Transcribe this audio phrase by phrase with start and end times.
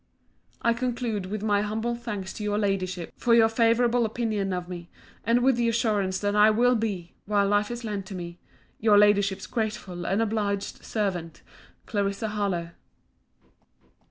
[0.63, 4.89] I conclude with my humble thanks to your Ladyship for your favourable opinion of me;
[5.23, 8.39] and with the assurance that I will be, while life is lent me,
[8.79, 11.43] Your Ladyship's grateful and obliged servant,
[11.85, 12.71] CLARISSA HARLOWE.